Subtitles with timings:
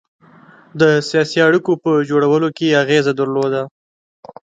[0.79, 3.61] د سیاسي اړېکو په جوړولو کې اغېزه درلوده.